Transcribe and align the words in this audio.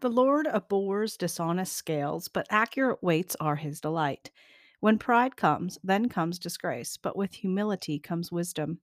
The 0.00 0.08
Lord 0.08 0.46
abhors 0.46 1.18
dishonest 1.18 1.74
scales, 1.74 2.28
but 2.28 2.46
accurate 2.48 3.02
weights 3.02 3.36
are 3.38 3.56
his 3.56 3.82
delight. 3.82 4.30
When 4.80 4.98
pride 4.98 5.36
comes, 5.36 5.78
then 5.84 6.08
comes 6.08 6.38
disgrace, 6.38 6.96
but 6.96 7.16
with 7.16 7.34
humility 7.34 7.98
comes 7.98 8.32
wisdom. 8.32 8.80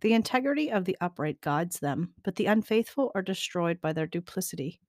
The 0.00 0.12
integrity 0.12 0.70
of 0.70 0.84
the 0.84 0.96
upright 1.00 1.40
guides 1.40 1.80
them, 1.80 2.14
but 2.22 2.36
the 2.36 2.46
unfaithful 2.46 3.10
are 3.16 3.22
destroyed 3.22 3.80
by 3.80 3.92
their 3.92 4.06
duplicity. 4.06 4.80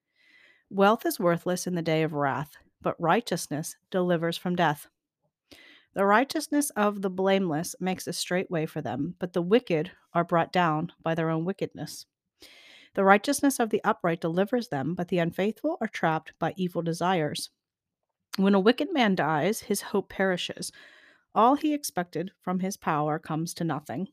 Wealth 0.70 1.04
is 1.04 1.20
worthless 1.20 1.66
in 1.66 1.74
the 1.74 1.82
day 1.82 2.04
of 2.04 2.14
wrath, 2.14 2.52
but 2.80 3.00
righteousness 3.02 3.76
delivers 3.90 4.38
from 4.38 4.56
death. 4.56 4.88
The 5.96 6.06
righteousness 6.06 6.70
of 6.72 7.02
the 7.02 7.10
blameless 7.10 7.76
makes 7.80 8.06
a 8.06 8.14
straight 8.14 8.52
way 8.52 8.68
for 8.68 8.82
them, 8.82 9.16
but 9.18 9.34
the 9.34 9.42
wicked 9.42 9.92
are 10.14 10.24
brought 10.24 10.54
down 10.54 10.92
by 11.02 11.16
their 11.16 11.32
own 11.32 11.44
wickedness. 11.44 12.06
The 12.96 13.04
righteousness 13.04 13.60
of 13.60 13.70
the 13.70 13.82
upright 13.84 14.22
delivers 14.22 14.70
them, 14.70 14.96
but 14.96 15.10
the 15.10 15.20
unfaithful 15.20 15.78
are 15.82 15.88
trapped 15.88 16.34
by 16.40 16.54
evil 16.56 16.82
desires. 16.82 17.50
When 18.38 18.56
a 18.56 18.60
wicked 18.60 18.92
man 18.92 19.16
dies, 19.16 19.62
his 19.62 19.82
hope 19.82 20.10
perishes. 20.10 20.72
All 21.34 21.56
he 21.56 21.74
expected 21.74 22.32
from 22.42 22.62
his 22.62 22.78
power 22.78 23.20
comes 23.20 23.54
to 23.56 23.66
nothing. 23.66 24.08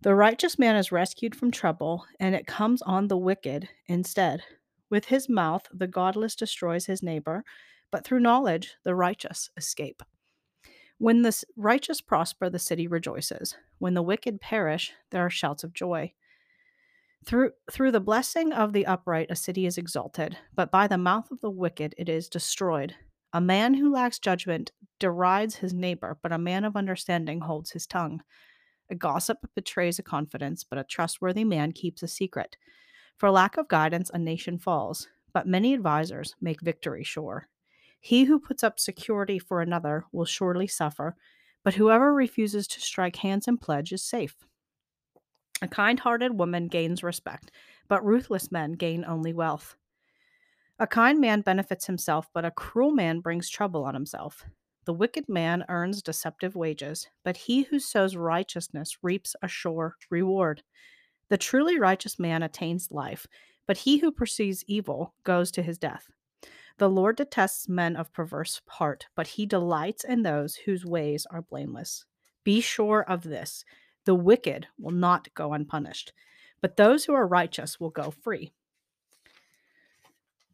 The 0.00 0.14
righteous 0.14 0.58
man 0.58 0.76
is 0.76 0.92
rescued 0.92 1.34
from 1.34 1.50
trouble, 1.50 2.06
and 2.18 2.34
it 2.34 2.46
comes 2.46 2.80
on 2.82 3.08
the 3.08 3.18
wicked 3.18 3.68
instead. 3.86 4.42
With 4.90 5.06
his 5.06 5.28
mouth, 5.28 5.66
the 5.72 5.86
godless 5.86 6.34
destroys 6.34 6.86
his 6.86 7.02
neighbor, 7.02 7.44
but 7.90 8.04
through 8.04 8.20
knowledge, 8.20 8.76
the 8.84 8.94
righteous 8.94 9.50
escape. 9.56 10.02
When 10.98 11.22
the 11.22 11.42
righteous 11.56 12.00
prosper, 12.00 12.48
the 12.48 12.58
city 12.58 12.86
rejoices. 12.86 13.56
When 13.78 13.92
the 13.92 14.02
wicked 14.02 14.40
perish, 14.40 14.92
there 15.10 15.24
are 15.24 15.30
shouts 15.30 15.64
of 15.64 15.74
joy. 15.74 16.12
Through, 17.26 17.52
through 17.70 17.92
the 17.92 18.00
blessing 18.00 18.52
of 18.52 18.72
the 18.72 18.84
upright, 18.84 19.30
a 19.30 19.36
city 19.36 19.64
is 19.64 19.78
exalted, 19.78 20.36
but 20.54 20.70
by 20.70 20.86
the 20.86 20.98
mouth 20.98 21.30
of 21.30 21.40
the 21.40 21.50
wicked, 21.50 21.94
it 21.96 22.08
is 22.08 22.28
destroyed. 22.28 22.94
A 23.32 23.40
man 23.40 23.74
who 23.74 23.92
lacks 23.92 24.18
judgment 24.18 24.72
derides 24.98 25.56
his 25.56 25.72
neighbor, 25.72 26.18
but 26.22 26.32
a 26.32 26.38
man 26.38 26.64
of 26.64 26.76
understanding 26.76 27.40
holds 27.40 27.70
his 27.70 27.86
tongue. 27.86 28.22
A 28.90 28.94
gossip 28.94 29.38
betrays 29.54 29.98
a 29.98 30.02
confidence, 30.02 30.64
but 30.64 30.78
a 30.78 30.84
trustworthy 30.84 31.44
man 31.44 31.72
keeps 31.72 32.02
a 32.02 32.08
secret. 32.08 32.56
For 33.16 33.30
lack 33.30 33.56
of 33.56 33.68
guidance, 33.68 34.10
a 34.12 34.18
nation 34.18 34.58
falls, 34.58 35.08
but 35.32 35.48
many 35.48 35.72
advisers 35.72 36.34
make 36.40 36.60
victory 36.60 37.04
sure. 37.04 37.48
He 38.00 38.24
who 38.24 38.38
puts 38.38 38.62
up 38.62 38.78
security 38.78 39.38
for 39.38 39.62
another 39.62 40.04
will 40.12 40.26
surely 40.26 40.66
suffer, 40.66 41.16
but 41.62 41.74
whoever 41.74 42.12
refuses 42.12 42.68
to 42.68 42.80
strike 42.80 43.16
hands 43.16 43.48
and 43.48 43.58
pledge 43.58 43.92
is 43.92 44.02
safe. 44.02 44.36
A 45.64 45.66
kind 45.66 45.98
hearted 45.98 46.38
woman 46.38 46.68
gains 46.68 47.02
respect, 47.02 47.50
but 47.88 48.04
ruthless 48.04 48.52
men 48.52 48.72
gain 48.72 49.02
only 49.02 49.32
wealth. 49.32 49.76
A 50.78 50.86
kind 50.86 51.18
man 51.18 51.40
benefits 51.40 51.86
himself, 51.86 52.28
but 52.34 52.44
a 52.44 52.50
cruel 52.50 52.90
man 52.90 53.20
brings 53.20 53.48
trouble 53.48 53.82
on 53.84 53.94
himself. 53.94 54.44
The 54.84 54.92
wicked 54.92 55.26
man 55.26 55.64
earns 55.70 56.02
deceptive 56.02 56.54
wages, 56.54 57.08
but 57.24 57.38
he 57.38 57.62
who 57.62 57.78
sows 57.78 58.14
righteousness 58.14 58.98
reaps 59.00 59.34
a 59.40 59.48
sure 59.48 59.96
reward. 60.10 60.62
The 61.30 61.38
truly 61.38 61.78
righteous 61.78 62.18
man 62.18 62.42
attains 62.42 62.90
life, 62.90 63.26
but 63.66 63.78
he 63.78 63.96
who 63.96 64.12
pursues 64.12 64.64
evil 64.66 65.14
goes 65.24 65.50
to 65.52 65.62
his 65.62 65.78
death. 65.78 66.10
The 66.76 66.90
Lord 66.90 67.16
detests 67.16 67.70
men 67.70 67.96
of 67.96 68.12
perverse 68.12 68.60
heart, 68.68 69.06
but 69.16 69.28
he 69.28 69.46
delights 69.46 70.04
in 70.04 70.24
those 70.24 70.56
whose 70.56 70.84
ways 70.84 71.26
are 71.30 71.40
blameless. 71.40 72.04
Be 72.44 72.60
sure 72.60 73.02
of 73.08 73.22
this 73.22 73.64
the 74.04 74.14
wicked 74.14 74.66
will 74.78 74.92
not 74.92 75.32
go 75.34 75.52
unpunished, 75.52 76.12
but 76.60 76.76
those 76.76 77.04
who 77.04 77.14
are 77.14 77.26
righteous 77.26 77.78
will 77.78 77.90
go 77.90 78.10
free. 78.10 78.52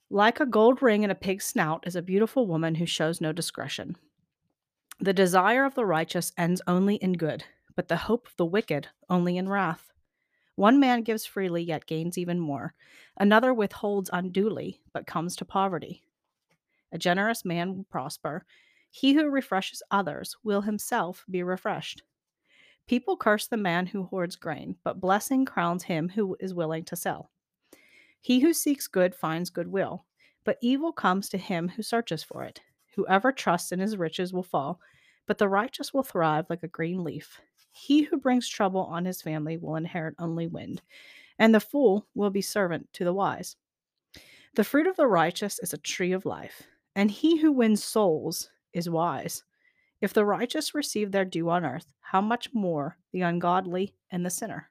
Like 0.08 0.40
a 0.40 0.46
gold 0.46 0.82
ring 0.82 1.04
in 1.04 1.10
a 1.10 1.14
pig's 1.14 1.44
snout 1.44 1.86
is 1.86 1.94
a 1.94 2.02
beautiful 2.02 2.46
woman 2.46 2.74
who 2.74 2.86
shows 2.86 3.20
no 3.20 3.32
discretion. 3.32 3.96
The 4.98 5.12
desire 5.12 5.64
of 5.64 5.74
the 5.74 5.86
righteous 5.86 6.32
ends 6.36 6.60
only 6.66 6.96
in 6.96 7.12
good, 7.12 7.44
but 7.76 7.88
the 7.88 7.96
hope 7.96 8.26
of 8.26 8.36
the 8.36 8.44
wicked 8.44 8.88
only 9.08 9.36
in 9.36 9.48
wrath. 9.48 9.92
One 10.56 10.78
man 10.78 11.02
gives 11.02 11.24
freely, 11.24 11.62
yet 11.62 11.86
gains 11.86 12.18
even 12.18 12.38
more. 12.38 12.74
Another 13.16 13.54
withholds 13.54 14.10
unduly, 14.12 14.80
but 14.92 15.06
comes 15.06 15.36
to 15.36 15.44
poverty. 15.44 16.02
A 16.92 16.98
generous 16.98 17.44
man 17.44 17.76
will 17.76 17.84
prosper. 17.84 18.44
He 18.90 19.14
who 19.14 19.30
refreshes 19.30 19.82
others 19.90 20.36
will 20.42 20.62
himself 20.62 21.24
be 21.30 21.42
refreshed. 21.42 22.02
People 22.86 23.16
curse 23.16 23.46
the 23.46 23.56
man 23.56 23.86
who 23.86 24.04
hoards 24.04 24.36
grain, 24.36 24.76
but 24.82 25.00
blessing 25.00 25.44
crowns 25.44 25.84
him 25.84 26.08
who 26.08 26.36
is 26.40 26.54
willing 26.54 26.84
to 26.84 26.96
sell. 26.96 27.30
He 28.20 28.40
who 28.40 28.52
seeks 28.52 28.86
good 28.86 29.14
finds 29.14 29.50
goodwill, 29.50 30.04
but 30.44 30.58
evil 30.60 30.92
comes 30.92 31.28
to 31.28 31.38
him 31.38 31.68
who 31.68 31.82
searches 31.82 32.22
for 32.22 32.42
it. 32.42 32.60
Whoever 32.96 33.32
trusts 33.32 33.72
in 33.72 33.78
his 33.80 33.96
riches 33.96 34.32
will 34.32 34.42
fall, 34.42 34.80
but 35.26 35.38
the 35.38 35.48
righteous 35.48 35.94
will 35.94 36.02
thrive 36.02 36.46
like 36.50 36.62
a 36.62 36.68
green 36.68 37.04
leaf. 37.04 37.40
He 37.72 38.02
who 38.02 38.18
brings 38.18 38.48
trouble 38.48 38.82
on 38.82 39.04
his 39.04 39.22
family 39.22 39.56
will 39.56 39.76
inherit 39.76 40.16
only 40.18 40.48
wind, 40.48 40.82
and 41.38 41.54
the 41.54 41.60
fool 41.60 42.06
will 42.14 42.30
be 42.30 42.42
servant 42.42 42.92
to 42.94 43.04
the 43.04 43.14
wise. 43.14 43.56
The 44.54 44.64
fruit 44.64 44.88
of 44.88 44.96
the 44.96 45.06
righteous 45.06 45.60
is 45.60 45.72
a 45.72 45.78
tree 45.78 46.12
of 46.12 46.26
life, 46.26 46.64
and 46.96 47.10
he 47.10 47.38
who 47.38 47.52
wins 47.52 47.84
souls 47.84 48.50
is 48.72 48.90
wise. 48.90 49.44
If 50.00 50.12
the 50.12 50.24
righteous 50.24 50.74
receive 50.74 51.12
their 51.12 51.24
due 51.24 51.48
on 51.50 51.64
earth, 51.64 51.94
how 52.00 52.20
much 52.20 52.52
more 52.52 52.98
the 53.12 53.22
ungodly 53.22 53.94
and 54.10 54.26
the 54.26 54.30
sinner? 54.30 54.69